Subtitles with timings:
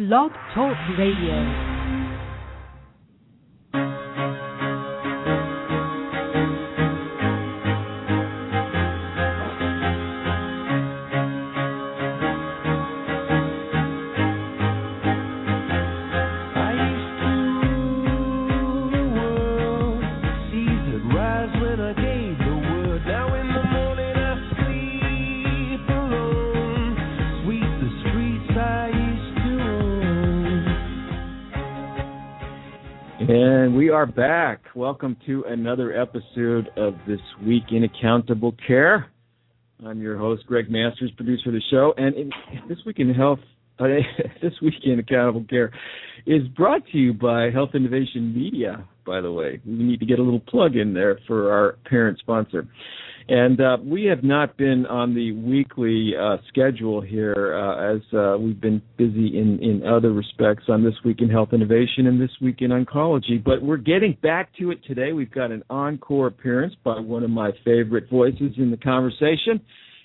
[0.00, 1.69] Blog Talk Radio.
[34.00, 34.62] Are back.
[34.74, 39.10] Welcome to another episode of This Week in Accountable Care.
[39.86, 41.92] I'm your host, Greg Masters, producer of the show.
[41.98, 42.30] And in,
[42.66, 43.40] This Week in Health,
[43.78, 43.88] uh,
[44.42, 45.70] This Week in Accountable Care
[46.24, 49.60] is brought to you by Health Innovation Media, by the way.
[49.66, 52.66] We need to get a little plug in there for our parent sponsor.
[53.30, 58.36] And uh, we have not been on the weekly uh, schedule here uh, as uh,
[58.36, 62.32] we've been busy in, in other respects on This Week in Health Innovation and This
[62.42, 63.42] Week in Oncology.
[63.42, 65.12] But we're getting back to it today.
[65.12, 69.60] We've got an encore appearance by one of my favorite voices in the conversation,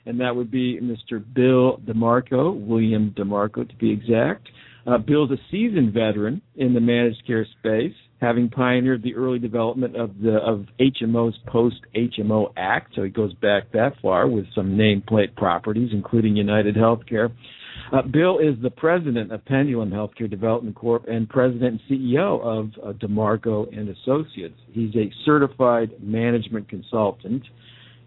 [0.05, 1.19] and that would be Mr.
[1.33, 4.47] Bill DeMarco, William DeMarco to be exact.
[4.85, 9.95] Uh, Bill's a seasoned veteran in the managed care space, having pioneered the early development
[9.95, 12.93] of the of HMO's post HMO Act.
[12.95, 17.31] So he goes back that far with some nameplate properties, including United Healthcare.
[17.91, 21.07] Uh, Bill is the president of Pendulum Healthcare Development Corp.
[21.07, 24.59] and president and CEO of uh, DeMarco and Associates.
[24.71, 27.43] He's a certified management consultant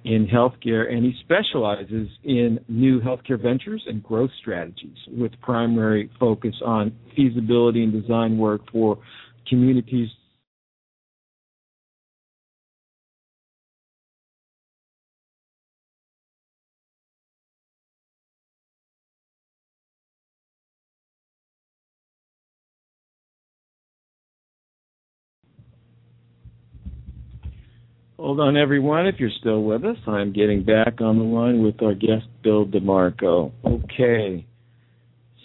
[0.05, 6.55] in healthcare, and he specializes in new healthcare ventures and growth strategies with primary focus
[6.65, 8.99] on feasibility and design work for
[9.49, 10.09] communities.
[28.19, 29.07] Hold on, everyone.
[29.07, 32.67] If you're still with us, I'm getting back on the line with our guest, Bill
[32.67, 33.53] DeMarco.
[33.65, 34.45] Okay.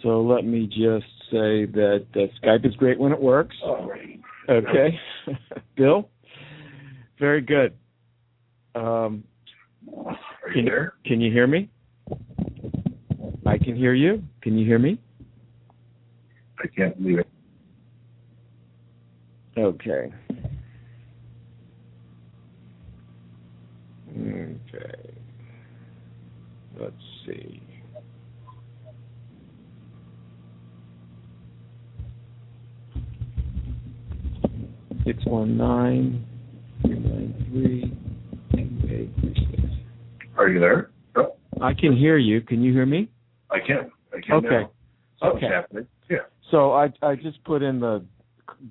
[0.01, 3.55] So let me just say that uh, Skype is great when it works.
[4.47, 4.99] Okay.
[5.75, 6.07] Bill?
[7.19, 7.73] Very good.
[8.75, 9.23] Um,
[10.53, 10.93] can, you there?
[11.05, 11.69] Can you hear me?
[13.45, 14.21] I can hear you.
[14.41, 14.99] Can you hear me?
[16.59, 17.27] I can't believe it.
[19.57, 20.13] Okay.
[24.11, 25.13] Okay.
[26.79, 26.95] Let's
[27.25, 27.61] see.
[35.05, 36.25] Six one nine
[36.81, 37.93] three nine three
[38.51, 39.63] two eight three six.
[40.37, 40.91] Are you there?
[41.15, 42.39] Oh, I can hear you.
[42.41, 43.09] Can you hear me?
[43.51, 43.91] I can.
[44.15, 44.47] I can Okay.
[44.47, 44.71] now.
[45.19, 45.53] Something's Okay.
[45.53, 45.87] happening.
[46.09, 46.17] Yeah.
[46.51, 48.05] So I I just put in the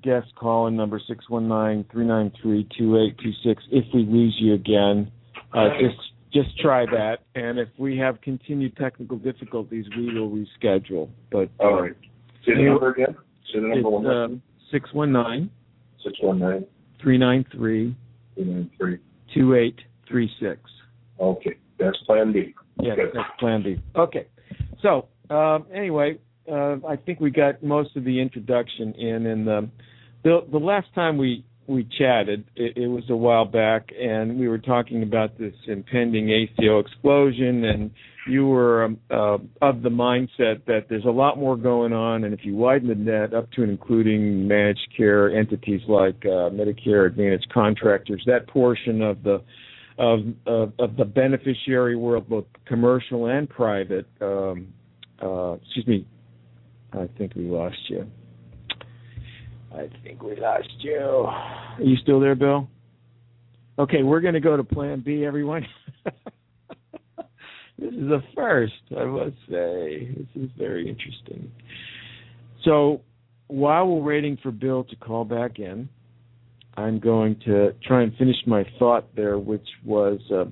[0.03, 3.63] guest call-in number six one nine three nine three two eight two six.
[3.71, 5.11] If we lose you again,
[5.53, 5.99] uh, just
[6.33, 11.11] just try that, and if we have continued technical difficulties, we will reschedule.
[11.31, 11.93] But uh, All right.
[12.47, 13.15] Say the number again.
[13.53, 15.51] Say the number one more it's six one nine
[16.05, 16.67] Six one nine
[17.01, 17.95] three nine three
[18.35, 18.99] three nine three.
[19.35, 20.61] two eight three six.
[21.21, 21.57] Okay.
[21.79, 22.55] That's plan B.
[22.81, 23.11] Yes, Good.
[23.15, 23.81] that's Plan B.
[23.97, 24.27] Okay.
[24.83, 26.19] So um, anyway,
[26.51, 29.73] uh, I think we got most of the introduction in, and um,
[30.25, 34.49] the the last time we we chatted, it, it was a while back, and we
[34.49, 37.91] were talking about this impending ACO explosion, and
[38.27, 42.33] you were um, uh, of the mindset that there's a lot more going on, and
[42.33, 47.07] if you widen the net up to and including managed care entities like uh, Medicare
[47.07, 49.43] Advantage contractors, that portion of the
[49.99, 54.07] of, of of the beneficiary world, both commercial and private.
[54.21, 54.73] Um,
[55.23, 56.07] uh, excuse me,
[56.93, 58.07] I think we lost you.
[59.75, 60.99] I think we lost you.
[60.99, 62.69] Are you still there, Bill?
[63.79, 65.67] Okay, we're going to go to Plan B, everyone.
[67.83, 70.09] this is a first, I must say.
[70.17, 71.51] This is very interesting.
[72.65, 73.03] So,
[73.49, 75.89] while we're waiting for Bill to call back in,
[76.77, 80.45] I'm going to try and finish my thought there, which was uh,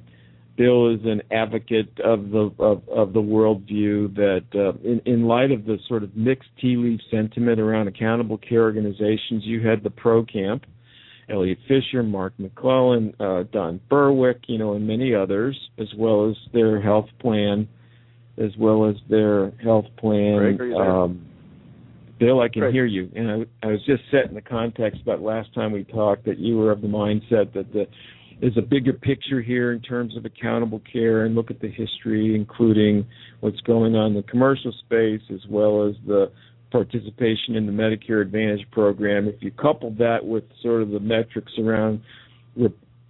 [0.56, 5.52] Bill is an advocate of the of, of the worldview that, uh, in, in light
[5.52, 9.90] of the sort of mixed tea leaf sentiment around accountable care organizations, you had the
[9.90, 10.66] pro camp,
[11.30, 16.36] Elliott Fisher, Mark McClellan, uh, Don Berwick, you know, and many others, as well as
[16.52, 17.68] their health plan,
[18.38, 20.38] as well as their health plan.
[20.38, 20.90] Greg, are you there?
[20.90, 21.26] um,
[22.18, 22.74] Bill, I can Great.
[22.74, 23.30] hear you, and
[23.62, 26.70] I, I was just setting the context about last time we talked that you were
[26.70, 27.86] of the mindset that the
[28.40, 32.34] there's a bigger picture here in terms of accountable care and look at the history,
[32.34, 33.06] including
[33.40, 36.32] what's going on in the commercial space as well as the
[36.70, 39.28] participation in the Medicare Advantage program.
[39.28, 42.02] If you couple that with sort of the metrics around,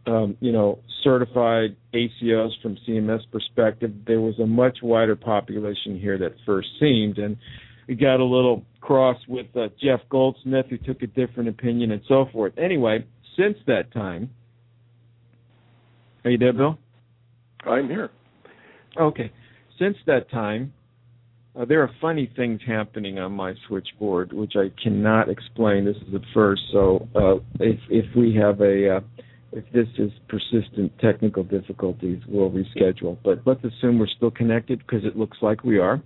[0.06, 6.18] um, you know, certified ACOs from CMS perspective, there was a much wider population here
[6.18, 7.36] that first seemed, and
[7.86, 12.02] we got a little cross with uh, Jeff Goldsmith, who took a different opinion, and
[12.08, 12.52] so forth.
[12.58, 13.04] Anyway,
[13.36, 14.30] since that time,
[16.24, 16.78] are you there, Bill?
[17.64, 18.10] I'm here.
[18.98, 19.32] Okay.
[19.78, 20.72] Since that time,
[21.56, 25.84] uh, there are funny things happening on my switchboard, which I cannot explain.
[25.84, 29.00] This is the first, so uh, if if we have a uh,
[29.52, 33.18] if this is persistent technical difficulties, we'll reschedule.
[33.24, 36.00] But let's assume we're still connected because it looks like we are.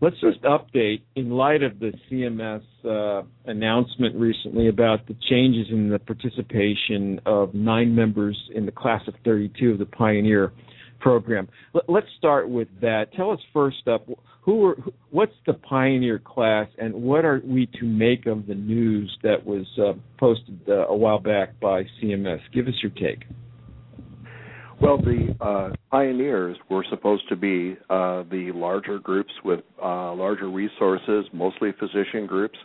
[0.00, 5.88] Let's just update in light of the CMS uh, announcement recently about the changes in
[5.88, 10.52] the participation of nine members in the class of 32 of the Pioneer
[11.00, 11.48] program.
[11.72, 13.12] Let, us start with that.
[13.14, 14.06] Tell us first up
[14.42, 14.76] who are
[15.10, 19.66] what's the Pioneer class, and what are we to make of the news that was
[19.78, 22.40] uh, posted uh, a while back by CMS?
[22.52, 23.24] Give us your take.
[24.82, 30.50] Well, the uh, pioneers were supposed to be uh, the larger groups with uh, larger
[30.50, 32.58] resources, mostly physician groups,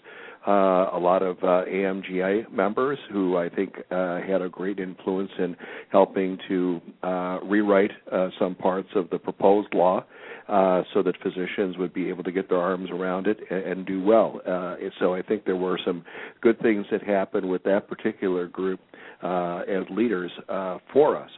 [0.49, 5.29] uh, a lot of uh, AMGA members who I think uh, had a great influence
[5.37, 5.55] in
[5.91, 10.03] helping to uh, rewrite uh, some parts of the proposed law
[10.47, 13.85] uh, so that physicians would be able to get their arms around it and, and
[13.85, 14.41] do well.
[14.47, 16.03] Uh, so I think there were some
[16.41, 18.79] good things that happened with that particular group
[19.21, 21.29] uh, as leaders uh, for us.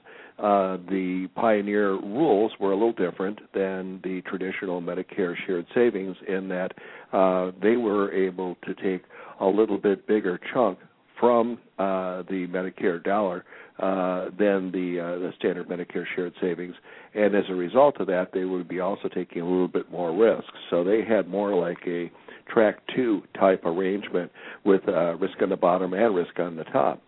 [0.41, 6.47] Uh, the pioneer rules were a little different than the traditional Medicare shared savings in
[6.47, 6.71] that
[7.13, 9.03] uh, they were able to take
[9.39, 10.79] a little bit bigger chunk
[11.19, 13.45] from uh, the Medicare dollar
[13.77, 16.73] uh, than the uh, the standard Medicare shared savings,
[17.13, 20.11] and as a result of that, they would be also taking a little bit more
[20.15, 20.51] risk.
[20.71, 22.11] So they had more like a
[22.51, 24.31] track two type arrangement
[24.65, 27.01] with uh, risk on the bottom and risk on the top.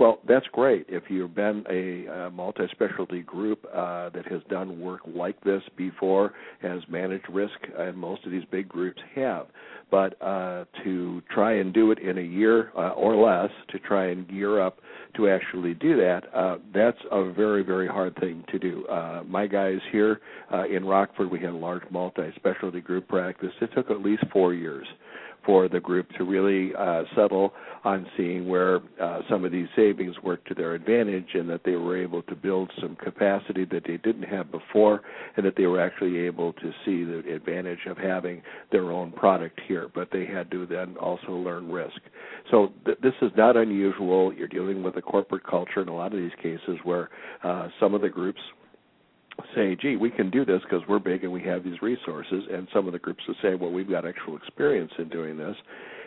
[0.00, 0.86] Well, that's great.
[0.88, 6.32] If you've been a, a multi-specialty group uh, that has done work like this before,
[6.62, 9.48] has managed risk, and most of these big groups have.
[9.90, 14.06] But uh, to try and do it in a year uh, or less, to try
[14.06, 14.78] and gear up
[15.16, 18.86] to actually do that, uh, that's a very, very hard thing to do.
[18.86, 23.52] Uh, my guys here uh, in Rockford, we had a large multi-specialty group practice.
[23.60, 24.86] It took at least four years
[25.44, 27.52] for the group to really uh, settle
[27.84, 31.76] on seeing where uh, some of these savings work to their advantage and that they
[31.76, 35.00] were able to build some capacity that they didn't have before
[35.36, 39.58] and that they were actually able to see the advantage of having their own product
[39.66, 39.88] here.
[39.94, 42.00] But they had to then also learn risk.
[42.50, 44.32] So th- this is not unusual.
[44.34, 47.08] You're dealing with a corporate culture in a lot of these cases where
[47.42, 48.40] uh, some of the groups
[49.54, 52.44] say, gee, we can do this because we're big and we have these resources.
[52.52, 55.56] And some of the groups will say, well, we've got actual experience in doing this.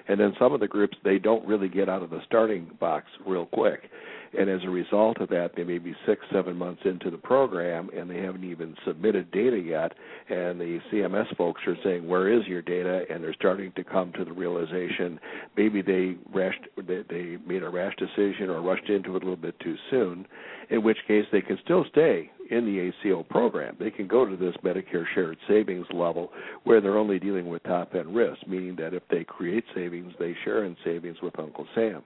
[0.07, 3.05] And then some of the groups, they don't really get out of the starting box
[3.25, 3.89] real quick.
[4.37, 7.89] And as a result of that, they may be six, seven months into the program
[7.95, 9.93] and they haven't even submitted data yet.
[10.29, 14.11] And the CMS folks are saying, "Where is your data?" And they're starting to come
[14.13, 15.19] to the realization
[15.55, 19.59] maybe they rushed, they made a rash decision or rushed into it a little bit
[19.59, 20.25] too soon.
[20.69, 23.75] In which case, they can still stay in the ACO program.
[23.79, 26.31] They can go to this Medicare shared savings level
[26.63, 30.35] where they're only dealing with top end risk, meaning that if they create savings, they
[30.43, 32.03] share in savings with Uncle Sam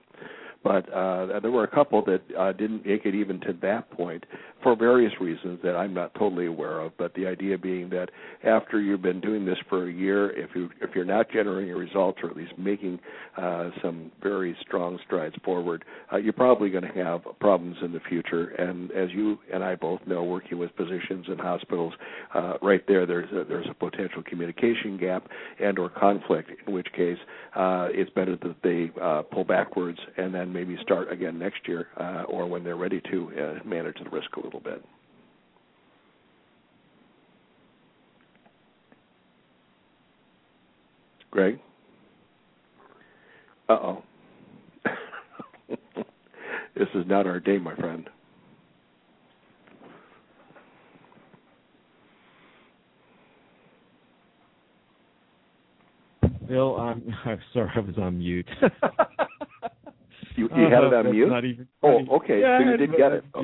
[0.64, 4.24] but uh, there were a couple that uh, didn't make it even to that point
[4.62, 6.92] for various reasons that I'm not totally aware of.
[6.98, 8.10] But the idea being that
[8.42, 12.18] after you've been doing this for a year, if you if you're not generating results
[12.22, 12.98] or at least making
[13.36, 18.00] uh, some very strong strides forward, uh, you're probably going to have problems in the
[18.08, 18.48] future.
[18.48, 21.94] And as you and I both know, working with physicians and hospitals,
[22.34, 25.28] uh, right there there's a, there's a potential communication gap
[25.60, 26.50] and or conflict.
[26.66, 27.18] In which case,
[27.54, 28.90] uh, it's better that they
[29.32, 33.30] pull backwards and then maybe start again next year uh, or when they're ready to
[33.38, 34.84] uh, manage the risk a little bit.
[41.30, 41.58] Greg?
[43.68, 44.02] Uh oh.
[45.68, 48.08] this is not our day, my friend.
[56.48, 58.48] Bill, I'm, I'm sorry, I was on mute.
[60.38, 61.28] You, you had it Uh, on mute.
[61.28, 62.40] Not even Oh, okay.
[62.40, 63.24] Yeah, so I you did get it.
[63.34, 63.42] Oh.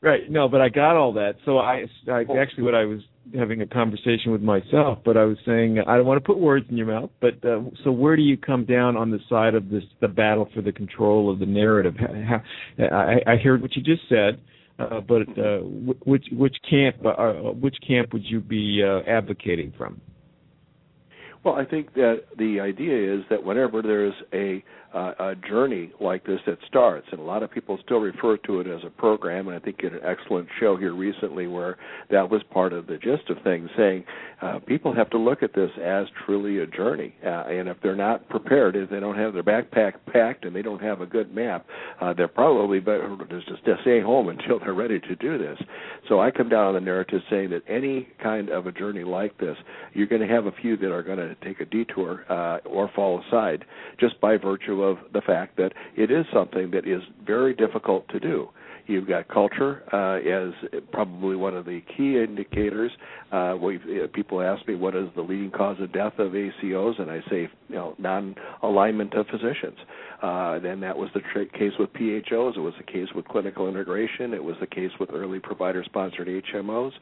[0.00, 0.30] Right.
[0.30, 1.36] No, but I got all that.
[1.44, 2.36] So I, I Oh.
[2.38, 3.00] actually what I was
[3.36, 6.66] having a conversation with myself, but I was saying I don't want to put words
[6.70, 7.10] in your mouth.
[7.20, 10.48] But uh, so where do you come down on the side of this the battle
[10.54, 11.94] for the control of the narrative?
[11.98, 12.42] How,
[12.78, 14.40] I, I heard what you just said.
[14.78, 15.58] Uh, but uh,
[16.06, 17.32] which which camp uh,
[17.64, 20.00] which camp would you be uh, advocating from?
[21.44, 24.62] Well, I think that the idea is that whenever there's a
[24.94, 28.60] uh, a journey like this that starts, and a lot of people still refer to
[28.60, 31.76] it as a program, and I think you had an excellent show here recently where
[32.10, 34.04] that was part of the gist of things, saying
[34.40, 37.96] uh, people have to look at this as truly a journey, uh, and if they're
[37.96, 41.34] not prepared, if they don't have their backpack packed and they don't have a good
[41.34, 41.66] map,
[42.00, 45.58] uh, they're probably better to just to stay home until they're ready to do this.
[46.08, 49.36] So I come down on the narrative saying that any kind of a journey like
[49.38, 49.56] this,
[49.92, 52.90] you're going to have a few that are going to take a detour uh, or
[52.94, 53.64] fall aside
[54.00, 58.20] just by virtue of the fact that it is something that is very difficult to
[58.20, 58.48] do.
[58.88, 62.90] You've got culture uh, as probably one of the key indicators.
[63.30, 63.68] Uh, uh,
[64.14, 67.50] people ask me what is the leading cause of death of ACOs, and I say
[67.68, 69.76] you know non-alignment of physicians.
[70.22, 72.56] Uh, then that was the tra- case with PHOs.
[72.56, 74.32] It was the case with clinical integration.
[74.32, 76.92] It was the case with early provider-sponsored HMOs.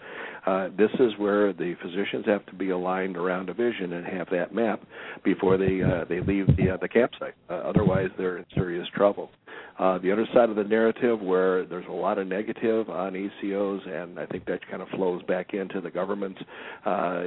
[0.45, 4.29] Uh, this is where the physicians have to be aligned around a vision and have
[4.33, 4.83] that map
[5.23, 7.35] before they uh, they leave the uh, the campsite.
[7.49, 9.31] Otherwise, they're in serious trouble.
[9.79, 13.87] Uh, the other side of the narrative, where there's a lot of negative on ACOs,
[13.87, 16.41] and I think that kind of flows back into the government's
[16.87, 17.23] uh,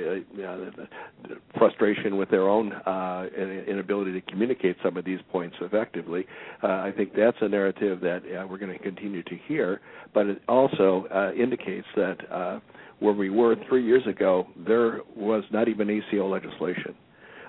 [1.57, 3.27] frustration with their own uh,
[3.67, 6.25] inability to communicate some of these points effectively.
[6.63, 9.79] Uh, I think that's a narrative that uh, we're going to continue to hear,
[10.15, 12.59] but it also uh, indicates that uh,
[12.99, 16.95] where we were three years ago, there was not even ACO legislation.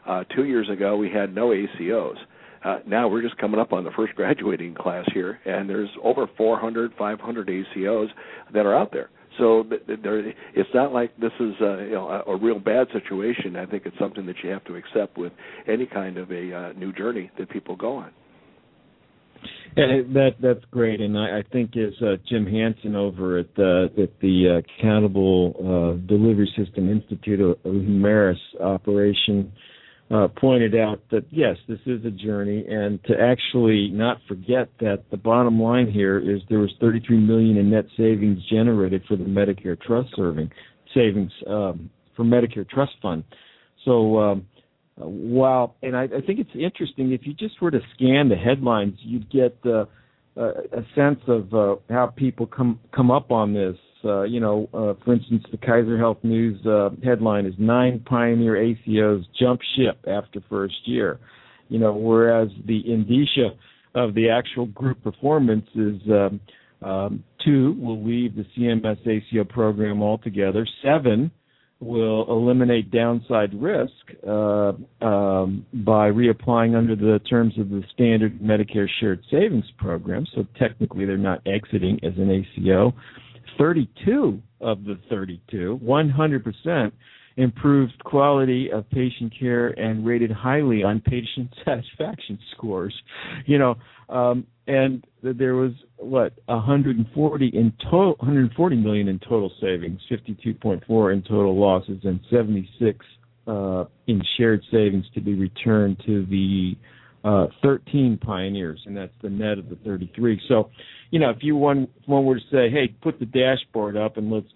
[0.06, 2.16] Uh, two years ago, we had no ACOs.
[2.64, 6.26] Uh, now we're just coming up on the first graduating class here, and there's over
[6.36, 8.08] 400, 500 ACOs
[8.52, 9.10] that are out there.
[9.38, 13.56] So it's not like this is a, you know, a, real bad situation.
[13.56, 15.32] I think it's something that you have to accept with
[15.66, 18.10] any kind of a uh, new journey that people go on.
[19.76, 24.20] That that's great, and I, I think as uh, Jim Hanson over at the at
[24.20, 29.52] the uh, Accountable uh, Delivery System Institute of Humana's operation
[30.10, 35.04] uh, pointed out that yes, this is a journey, and to actually not forget that
[35.10, 39.24] the bottom line here is there was 33 million in net savings generated for the
[39.24, 40.50] Medicare Trust serving
[40.94, 43.22] savings um, for Medicare Trust Fund.
[43.84, 44.46] So um,
[44.96, 48.98] while, and I, I think it's interesting if you just were to scan the headlines,
[48.98, 49.84] you'd get uh,
[50.36, 54.94] a sense of uh, how people come come up on this uh, you know, uh,
[55.04, 60.42] for instance, the Kaiser Health News uh, headline is nine pioneer ACOs jump ship after
[60.48, 61.18] first year.
[61.68, 63.50] You know, whereas the indicia
[63.94, 66.40] of the actual group performance is um,
[66.82, 70.66] um, two will leave the CMS ACO program altogether.
[70.82, 71.30] Seven
[71.80, 73.92] will eliminate downside risk
[74.26, 74.72] uh,
[75.04, 80.26] um, by reapplying under the terms of the standard Medicare shared savings program.
[80.34, 82.92] So technically, they're not exiting as an ACO.
[83.58, 86.92] 32 of the 32, 100%,
[87.36, 92.94] improved quality of patient care and rated highly on patient satisfaction scores.
[93.46, 93.74] You know,
[94.08, 101.22] um, and there was what 140 in total, 140 million in total savings, 52.4 in
[101.22, 103.04] total losses, and 76
[103.46, 106.76] uh, in shared savings to be returned to the
[107.24, 110.40] uh, 13 pioneers, and that's the net of the 33.
[110.48, 110.70] So,
[111.10, 114.30] you know, if you one one were to say, "Hey, put the dashboard up and
[114.30, 114.46] let's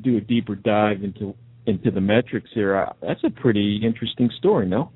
[0.00, 1.34] do a deeper dive into
[1.66, 4.90] into the metrics here," uh, that's a pretty interesting story, no?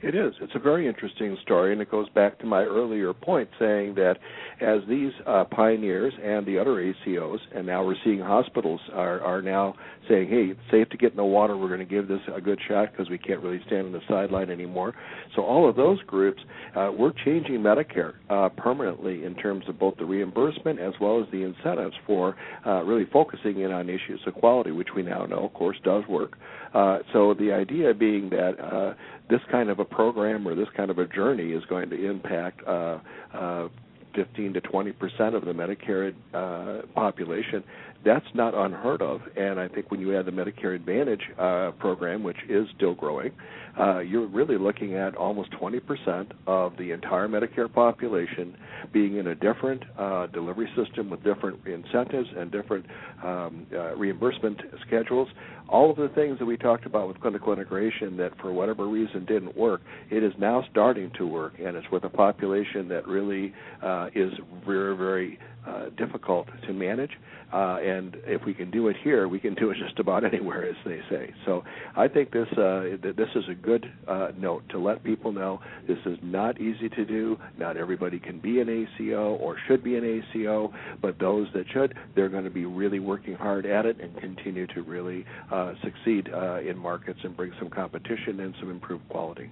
[0.00, 0.32] It is.
[0.40, 4.18] It's a very interesting story, and it goes back to my earlier point saying that
[4.60, 9.42] as these uh, pioneers and the other ACOs, and now we're seeing hospitals are, are
[9.42, 9.74] now
[10.08, 11.56] saying, hey, it's safe to get in the water.
[11.56, 14.00] We're going to give this a good shot because we can't really stand on the
[14.08, 14.94] sideline anymore.
[15.34, 16.40] So all of those groups,
[16.76, 21.28] uh, we're changing Medicare uh, permanently in terms of both the reimbursement as well as
[21.32, 25.44] the incentives for uh, really focusing in on issues of quality, which we now know,
[25.44, 26.38] of course, does work.
[26.74, 28.94] Uh, so the idea being that uh,
[29.30, 32.60] this kind of a program or this kind of a journey is going to impact
[32.66, 32.98] uh,
[33.34, 33.68] uh,
[34.14, 37.62] 15 to 20 percent of the Medicare uh, population.
[38.04, 42.22] That's not unheard of, and I think when you add the Medicare Advantage uh, program,
[42.22, 43.32] which is still growing,
[43.78, 48.56] uh, you're really looking at almost 20 percent of the entire Medicare population
[48.92, 52.86] being in a different uh, delivery system with different incentives and different
[53.22, 55.28] um, uh, reimbursement schedules.
[55.68, 59.26] All of the things that we talked about with clinical integration that for whatever reason
[59.26, 63.52] didn't work, it is now starting to work, and it's with a population that really
[63.82, 64.32] uh, is
[64.66, 67.10] very, very uh, difficult to manage.
[67.52, 70.66] Uh, and if we can do it here, we can do it just about anywhere,
[70.66, 71.32] as they say.
[71.44, 71.64] So
[71.96, 76.16] I think this this is a good uh, note to let people know this is
[76.22, 77.36] not easy to do.
[77.58, 80.72] Not everybody can be an ACO or should be an ACO,
[81.02, 84.66] but those that should, they're going to be really working hard at it and continue
[84.68, 89.50] to really uh, succeed uh, in markets and bring some competition and some improved quality.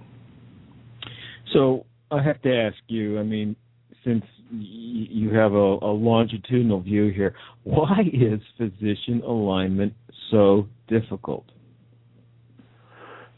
[1.53, 3.19] So I have to ask you.
[3.19, 3.55] I mean,
[4.03, 9.93] since you have a, a longitudinal view here, why is physician alignment
[10.31, 11.45] so difficult?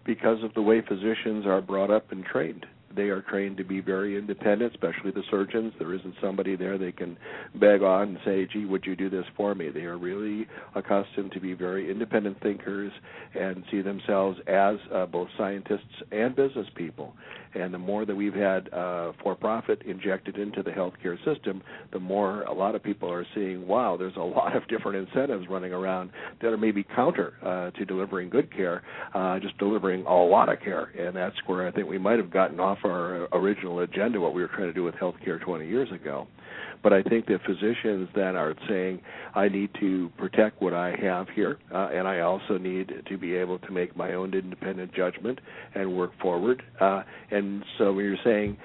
[0.09, 3.81] Because of the way physicians are brought up and trained they are trained to be
[3.81, 5.73] very independent, especially the surgeons.
[5.79, 7.17] There isn't somebody there they can
[7.55, 11.31] beg on and say, "Gee, would you do this for me?" They are really accustomed
[11.33, 12.91] to be very independent thinkers
[13.35, 17.13] and see themselves as uh, both scientists and business people.
[17.53, 22.43] And the more that we've had uh, for-profit injected into the healthcare system, the more
[22.43, 26.11] a lot of people are seeing, wow, there's a lot of different incentives running around
[26.41, 30.59] that are maybe counter uh, to delivering good care, uh, just delivering a lot of
[30.59, 30.91] care.
[30.97, 34.41] And that's where I think we might have gotten off our original agenda, what we
[34.41, 36.27] were trying to do with healthcare 20 years ago.
[36.81, 39.01] But I think that physicians then are saying,
[39.35, 43.35] I need to protect what I have here, uh, and I also need to be
[43.35, 45.39] able to make my own independent judgment
[45.75, 46.63] and work forward.
[46.79, 48.57] Uh, and so when you're saying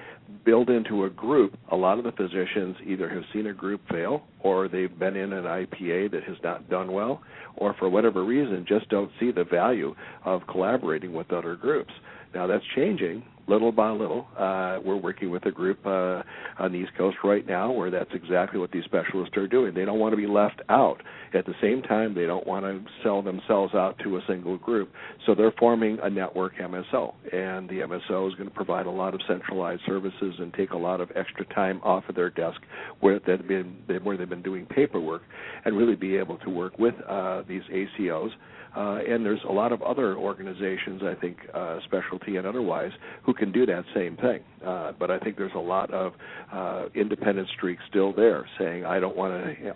[0.43, 4.23] build into a group, a lot of the physicians either have seen a group fail
[4.39, 7.21] or they've been in an IPA that has not done well,
[7.57, 11.91] or for whatever reason just don't see the value of collaborating with other groups.
[12.33, 14.27] Now that's changing little by little.
[14.37, 16.23] Uh, we're working with a group uh,
[16.59, 19.73] on the East Coast right now where that's exactly what these specialists are doing.
[19.73, 21.01] They don't want to be left out.
[21.33, 24.91] At the same time, they don't want to sell themselves out to a single group.
[25.25, 29.13] So they're forming a network MSO, and the MSO is going to provide a lot
[29.13, 32.59] of centralized services and take a lot of extra time off of their desk
[33.01, 35.23] where they've been where they've been doing paperwork,
[35.65, 38.29] and really be able to work with uh, these ACOs
[38.75, 42.91] uh, and there's a lot of other organizations, I think, uh, specialty and otherwise,
[43.23, 44.41] who can do that same thing.
[44.65, 46.13] Uh, but I think there's a lot of
[46.51, 49.55] uh, independent streaks still there, saying I don't want to.
[49.63, 49.73] You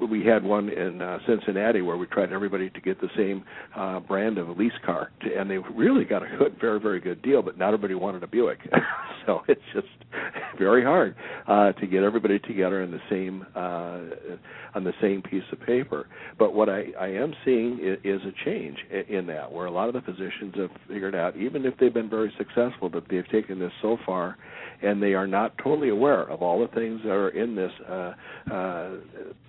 [0.00, 3.44] know, we had one in uh, Cincinnati where we tried everybody to get the same
[3.76, 7.00] uh, brand of a lease car, to, and they really got a good, very, very
[7.00, 7.42] good deal.
[7.42, 8.58] But not everybody wanted a Buick,
[9.26, 9.86] so it's just
[10.58, 11.14] very hard
[11.46, 14.00] uh, to get everybody together in the same uh,
[14.74, 16.08] on the same piece of paper.
[16.38, 19.88] But what I, I am seeing is, is a change in that, where a lot
[19.88, 23.58] of the physicians have figured out, even if they've been very successful, that they've taken
[23.58, 24.36] this so far,
[24.82, 28.12] and they are not totally aware of all the things that are in this uh,
[28.52, 28.90] uh,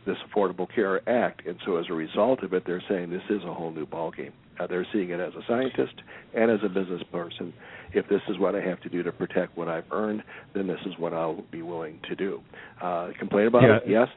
[0.05, 3.43] this Affordable Care Act, and so as a result of it, they're saying this is
[3.43, 4.31] a whole new ballgame.
[4.59, 5.93] Uh, they're seeing it as a scientist
[6.33, 7.53] and as a business person.
[7.93, 10.23] If this is what I have to do to protect what I've earned,
[10.55, 12.41] then this is what I'll be willing to do.
[12.81, 13.77] Uh, complain about yeah.
[13.77, 13.83] it?
[13.85, 14.07] Yes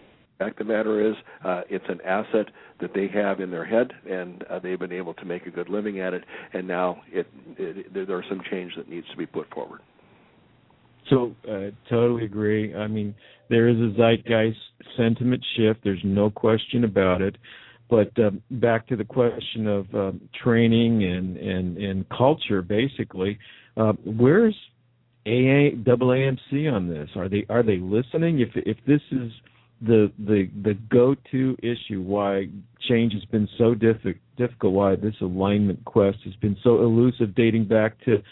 [0.40, 2.46] fact the matter is, uh, it's an asset
[2.80, 5.68] that they have in their head, and uh, they've been able to make a good
[5.68, 6.24] living at it.
[6.52, 7.26] And now it,
[7.58, 9.80] it, there are some change that needs to be put forward.
[11.10, 12.74] So, uh, totally agree.
[12.74, 13.14] I mean,
[13.48, 14.56] there is a zeitgeist
[14.96, 15.80] sentiment shift.
[15.84, 17.36] There's no question about it.
[17.90, 23.38] But um, back to the question of um, training and, and, and culture, basically,
[23.76, 24.54] uh, where's
[25.26, 27.10] AA, AMC on this?
[27.16, 28.40] Are they are they listening?
[28.40, 29.30] If if this is
[29.80, 32.46] the the the go-to issue why
[32.88, 37.96] change has been so difficult why this alignment quest has been so elusive dating back
[38.04, 38.22] to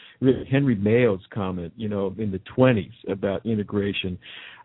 [0.50, 4.18] Henry Mayo's comment you know in the 20s about integration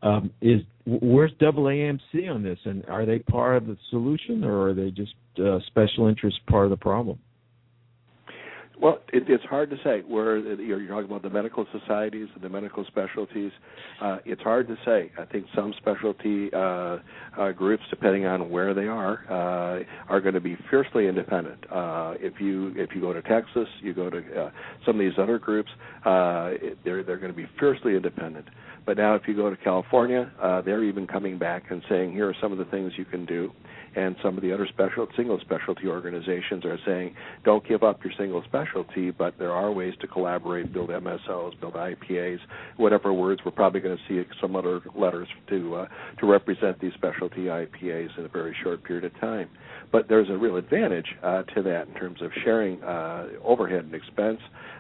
[0.04, 2.60] um, is where's double AMC on this?
[2.65, 6.65] And are they part of the solution or are they just uh, special interest part
[6.65, 7.17] of the problem
[8.84, 10.02] well, it, it's hard to say.
[10.06, 13.54] Where you're, you're talking about the medical societies and the medical specialties,
[14.02, 15.10] uh, it's hard to say.
[15.17, 16.98] I think some specialty uh,
[17.39, 21.63] uh, groups, depending on where they are, uh, are going to be fiercely independent.
[21.72, 24.52] Uh, if you if you go to Texas, you go to uh,
[24.86, 25.69] some of these other groups,
[26.04, 26.52] uh,
[26.84, 28.50] they're they're going to be fiercely independent.
[28.86, 32.28] But now, if you go to California, uh, they're even coming back and saying, here
[32.28, 33.52] are some of the things you can do
[33.96, 38.13] and some of the other special single specialty organizations are saying don't give up your
[38.17, 42.39] single specialty, but there are ways to collaborate, build MSOs, build IPAs,
[42.78, 43.41] whatever words.
[43.46, 45.88] We're probably going to see some other letters to uh,
[46.19, 49.50] to represent these specialty IPAs in a very short period of time.
[49.91, 53.93] But there's a real advantage uh, to that in terms of sharing uh, overhead and
[53.93, 54.39] expense.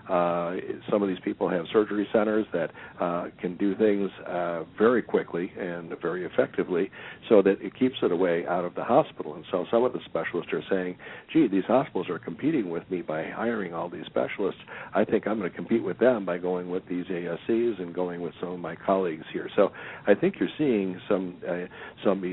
[0.09, 0.55] Uh,
[0.89, 3.92] some of these people have surgery centers that uh, can do things
[4.27, 6.89] uh, very quickly and very effectively,
[7.29, 9.35] so that it keeps it away out of the hospital.
[9.35, 10.95] And so some of the specialists are saying,
[11.31, 14.61] "Gee, these hospitals are competing with me by hiring all these specialists.
[14.93, 18.21] I think I'm going to compete with them by going with these ASCs and going
[18.21, 19.71] with some of my colleagues here." So
[20.07, 21.65] I think you're seeing some uh,
[22.03, 22.23] some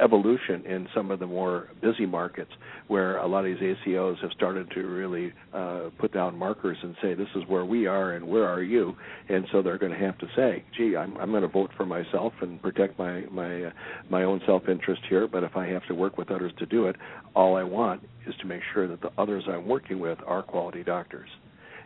[0.00, 2.50] evolution in some of the more busy markets
[2.88, 6.94] where a lot of these ACOs have started to really uh, put down markers and
[7.02, 8.94] say this is where we are and where are you,
[9.28, 11.86] and so they're going to have to say, gee, I'm I'm going to vote for
[11.86, 13.70] myself and protect my my uh,
[14.10, 16.86] my own self interest here, but if I have to work with others to do
[16.86, 16.96] it,
[17.34, 20.82] all I want is to make sure that the others I'm working with are quality
[20.84, 21.28] doctors.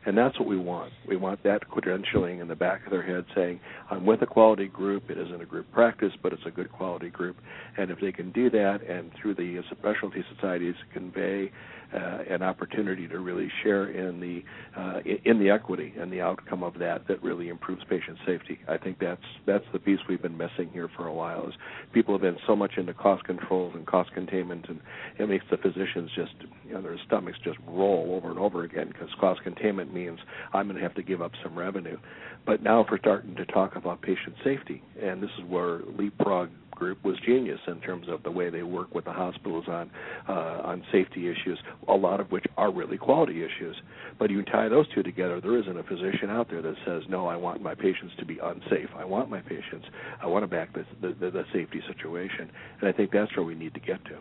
[0.07, 0.92] And that's what we want.
[1.09, 3.59] We want that credentialing in the back of their head saying,
[3.90, 5.11] I'm with a quality group.
[5.11, 7.37] It isn't a group practice, but it's a good quality group.
[7.77, 11.51] And if they can do that and through the specialty societies convey
[11.95, 14.42] uh, an opportunity to really share in the
[14.79, 18.59] uh, in the equity and the outcome of that that really improves patient safety.
[18.69, 21.47] I think that's that's the piece we've been missing here for a while.
[21.47, 21.55] Is
[21.92, 24.81] people have been so much into cost controls and cost containment, and
[25.19, 26.33] it makes the physicians just
[26.66, 30.19] you know their stomachs just roll over and over again because cost containment means
[30.53, 31.99] I'm going to have to give up some revenue.
[32.45, 36.51] But now if we're starting to talk about patient safety, and this is where Leapfrog
[36.77, 39.91] group was genius in terms of the way they work with the hospitals on
[40.29, 43.77] uh, on safety issues, a lot of which are really quality issues.
[44.19, 47.27] But you tie those two together, there isn't a physician out there that says, "No,
[47.27, 48.91] I want my patients to be unsafe.
[48.97, 49.87] I want my patients.
[50.23, 53.55] I want to back the the, the safety situation." And I think that's where we
[53.55, 54.19] need to get to.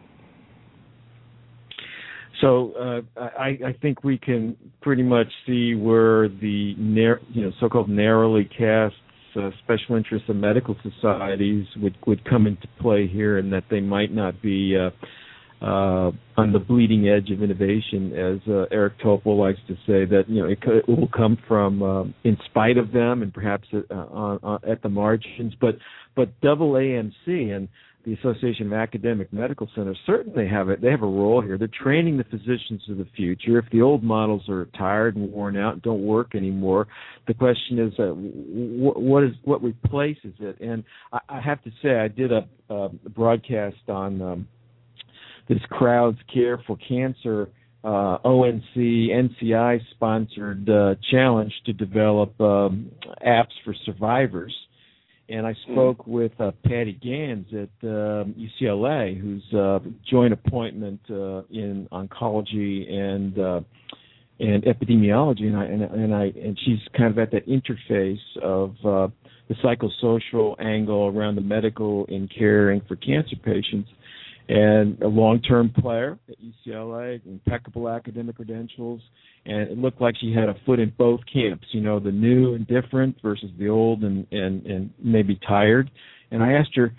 [2.41, 7.51] So uh, I, I, think we can pretty much see where the nar- you know
[7.59, 8.95] so-called narrowly cast
[9.35, 13.79] uh, special interests of medical societies would would come into play here, and that they
[13.79, 14.89] might not be uh,
[15.65, 20.05] uh, on the bleeding edge of innovation, as uh, Eric Topol likes to say.
[20.05, 23.67] That you know it, it will come from uh, in spite of them, and perhaps
[23.73, 25.53] uh, on, on, at the margins.
[25.59, 25.77] But
[26.15, 27.67] but double AMC and
[28.05, 30.79] the Association of Academic Medical Centers certainly have it.
[30.79, 31.57] They have a role here.
[31.57, 33.57] They're training the physicians of the future.
[33.57, 36.87] If the old models are tired and worn out and don't work anymore,
[37.27, 40.59] the question is, uh, wh- what is what replaces it?
[40.61, 44.47] And I, I have to say, I did a, a broadcast on um,
[45.49, 47.49] this Crowds Care for Cancer.
[47.83, 52.89] Uh, ONC NCI sponsored uh, challenge to develop um,
[53.23, 54.51] apps for survivors
[55.29, 55.73] and I hmm.
[55.73, 62.91] spoke with uh, Patty Ganz at um, UCLA, who's uh, joint appointment uh, in oncology
[62.91, 63.61] and uh,
[64.39, 68.71] and epidemiology, and I and, and I and she's kind of at that interface of
[68.85, 69.07] uh,
[69.47, 73.89] the psychosocial angle around the medical and caring for cancer patients
[74.47, 79.01] and a long-term player at UCLA, impeccable academic credentials,
[79.45, 81.65] and it looked like she had a foot in both camps.
[81.71, 85.89] You know, the new and different versus the old and and and maybe tired.
[86.31, 86.93] And I asked her,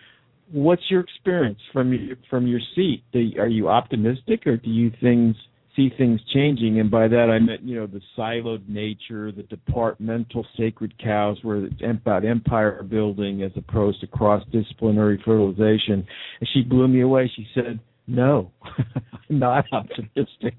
[0.51, 3.03] "What's your experience from your from your seat?
[3.39, 5.37] Are you optimistic, or do you things
[5.77, 10.45] see things changing, and by that I meant you know the siloed nature, the departmental
[10.57, 16.07] sacred cows, where it's about empire building as opposed to cross disciplinary fertilization.
[16.41, 17.31] And she blew me away.
[17.37, 20.55] She said, "No, I'm not optimistic.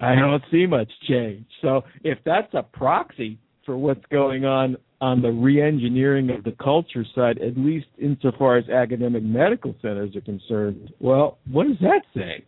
[0.00, 5.20] I don't see much change." So if that's a proxy for what's going on on
[5.20, 10.92] the re-engineering of the culture side, at least insofar as academic medical centers are concerned,
[11.00, 12.44] well, what does that say?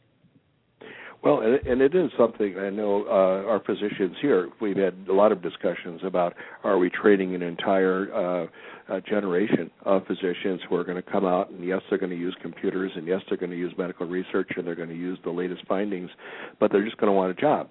[1.26, 4.48] Well, and it is something I know uh, our physicians here.
[4.60, 8.46] We've had a lot of discussions about are we training an entire uh,
[8.88, 12.16] uh, generation of physicians who are going to come out and yes, they're going to
[12.16, 15.18] use computers and yes, they're going to use medical research and they're going to use
[15.24, 16.10] the latest findings,
[16.60, 17.68] but they're just going to want a job.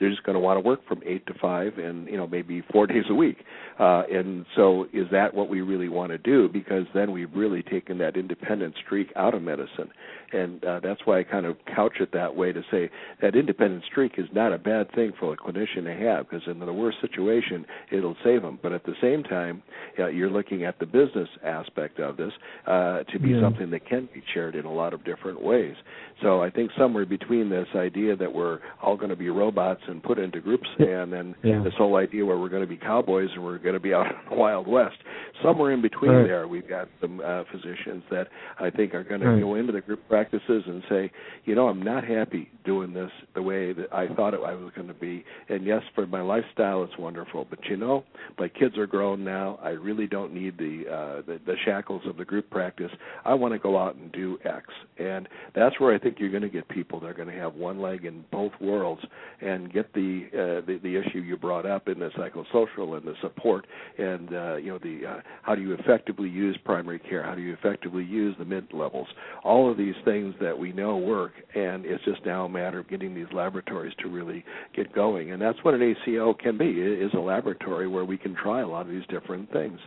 [0.00, 2.62] They're just going to want to work from eight to five and you know maybe
[2.72, 3.38] four days a week.
[3.78, 6.48] Uh and so is that what we really want to do?
[6.48, 9.90] Because then we've really taken that independent streak out of medicine
[10.32, 12.90] and uh, that's why I kind of couch it that way to say
[13.22, 16.58] that independent streak is not a bad thing for a clinician to have because in
[16.58, 18.58] the worst situation it'll save them.
[18.62, 19.62] But at the same time,
[19.98, 22.32] uh, you're looking at the business aspect of this
[22.66, 23.40] uh, to be yeah.
[23.40, 25.74] something that can be shared in a lot of different ways.
[26.22, 30.02] So I think somewhere between this idea that we're all going to be robots and
[30.02, 31.62] put into groups, and then yeah.
[31.62, 34.06] this whole idea where we're going to be cowboys and we're going to be out
[34.06, 34.96] in the Wild West,
[35.42, 36.26] somewhere in between right.
[36.26, 39.34] there, we've got some uh, physicians that I think are going right.
[39.34, 41.10] to go into the group practices and say,
[41.44, 44.72] you know, I'm not happy doing this the way that I thought it, I was
[44.74, 45.24] going to be.
[45.50, 47.46] And yes, for my lifestyle, it's wonderful.
[47.48, 48.04] But you know,
[48.38, 49.58] my kids are grown now.
[49.62, 52.90] I really don't need the uh, the, the shackles of the group practice.
[53.26, 54.64] I want to go out and do X.
[54.98, 57.54] And that's where I think you're going to get people that are going to have
[57.54, 59.02] one leg in both worlds
[59.42, 63.14] and get the uh, the, the issue you brought up in the psychosocial and the
[63.20, 63.66] support
[63.98, 67.22] and uh, you know the uh, how do you effectively use primary care?
[67.22, 69.08] How do you effectively use the mid levels?
[69.44, 72.88] All of these things that we know work, and it's just now a matter of
[72.88, 74.42] getting these laboratories to really
[74.74, 75.32] get going.
[75.32, 78.66] And that's what an ACO can be: is a laboratory where we can try a
[78.66, 79.78] lot of these different things.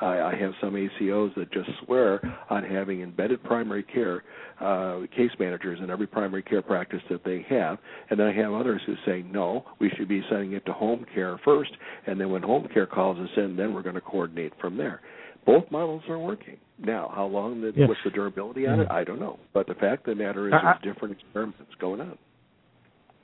[0.00, 4.24] I, I have some ACOs that just swear on having embedded primary care
[4.60, 7.78] uh, case managers in every primary care practice that they have,
[8.10, 11.04] and then I have others who say no, we should be sending it to home
[11.14, 11.72] care first,
[12.06, 15.00] and then when home care calls us in, then we're going to coordinate from there.
[15.46, 16.56] Both models are working.
[16.78, 17.86] Now, how long the, Yeah.
[17.86, 18.90] what's the durability on it?
[18.90, 19.38] I don't know.
[19.52, 22.18] But the fact of the matter is, I- there's different experiments going on.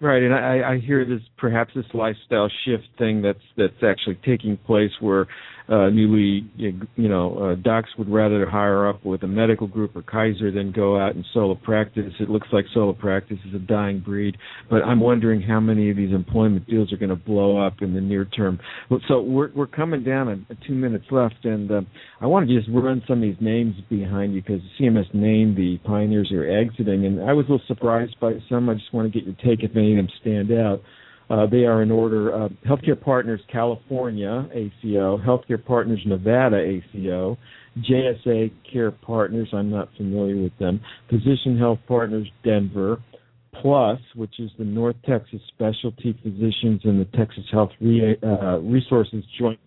[0.03, 4.57] Right, and I, I hear this perhaps this lifestyle shift thing that's that's actually taking
[4.57, 5.27] place where
[5.69, 10.03] uh, newly you know uh, docs would rather hire up with a medical group or
[10.03, 12.13] Kaiser than go out and solo practice.
[12.19, 14.37] It looks like solo practice is a dying breed,
[14.69, 17.95] but I'm wondering how many of these employment deals are going to blow up in
[17.95, 18.59] the near term.
[19.07, 21.83] So we're we're coming down on two minutes left, and uh,
[22.21, 25.79] I want to just run some of these names behind you because CMS named the
[25.85, 28.69] pioneers are exiting, and I was a little surprised by some.
[28.69, 30.81] I just want to get your take if any of them stand out.
[31.29, 37.39] Uh, they are in order: uh, Healthcare Partners California ACO, Healthcare Partners Nevada ACO,
[37.79, 39.49] JSA Care Partners.
[39.53, 40.81] I'm not familiar with them.
[41.09, 43.01] Physician Health Partners Denver,
[43.61, 49.25] Plus, which is the North Texas Specialty Physicians and the Texas Health Re- uh, Resources
[49.39, 49.61] Joint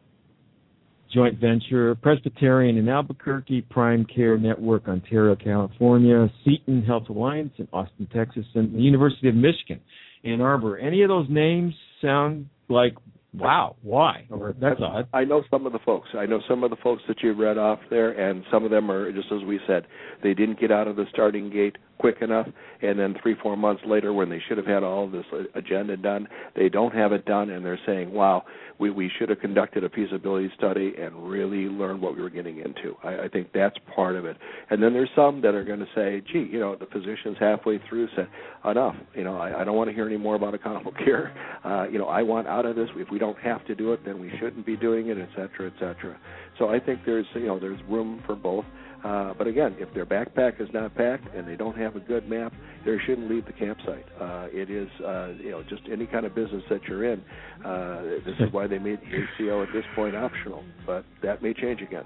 [1.14, 8.08] joint venture, Presbyterian in Albuquerque, Prime Care Network, Ontario, California, Seton Health Alliance in Austin,
[8.14, 9.80] Texas, and the University of Michigan,
[10.24, 10.78] Ann Arbor.
[10.78, 12.94] Any of those names sound like,
[13.34, 14.26] wow, why?
[14.30, 15.08] Or that's odd.
[15.14, 16.10] I know some of the folks.
[16.18, 18.90] I know some of the folks that you read off there, and some of them
[18.90, 19.86] are just as we said.
[20.22, 22.48] They didn't get out of the starting gate quick enough,
[22.82, 25.24] and then three, four months later, when they should have had all this
[25.56, 28.44] agenda done, they don't have it done, and they're saying, "Wow,
[28.78, 32.58] we we should have conducted a feasibility study and really learned what we were getting
[32.58, 34.36] into." I, I think that's part of it.
[34.70, 37.80] And then there's some that are going to say, "Gee, you know, the physicians halfway
[37.88, 38.28] through said,
[38.70, 38.96] enough.
[39.16, 41.34] You know, I, I don't want to hear any more about accountable care.
[41.64, 42.90] Uh, you know, I want out of this.
[42.98, 45.68] If we don't have to do it, then we shouldn't be doing it, et cetera,
[45.68, 46.20] et cetera.
[46.60, 48.66] So I think there's you know there's room for both.
[49.04, 52.30] Uh, but again, if their backpack is not packed and they don't have a good
[52.30, 52.54] map,
[52.86, 54.06] they shouldn't leave the campsite.
[54.20, 57.22] Uh, it is, uh, you know, just any kind of business that you're in.
[57.66, 61.54] Uh, this is why they made the ACO at this point optional, but that may
[61.54, 62.06] change again.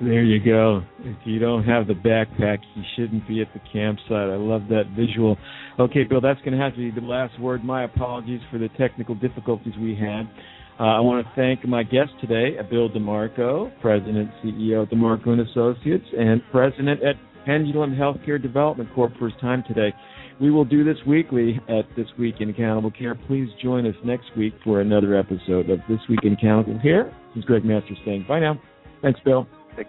[0.00, 0.82] There you go.
[1.00, 4.10] If you don't have the backpack, you shouldn't be at the campsite.
[4.10, 5.36] I love that visual.
[5.80, 7.64] Okay, Bill, that's going to have to be the last word.
[7.64, 10.30] My apologies for the technical difficulties we had.
[10.78, 15.40] Uh, I want to thank my guest today, Bill DeMarco, President, CEO of DeMarco and
[15.40, 19.12] Associates, and President at Pendulum Healthcare Development Corp.
[19.18, 19.92] for his time today.
[20.40, 23.16] We will do this weekly at This Week in Accountable Care.
[23.16, 27.12] Please join us next week for another episode of This Week in Accountable Care.
[27.34, 28.60] This is Greg Masters saying bye now.
[29.02, 29.48] Thanks, Bill.
[29.74, 29.88] Thank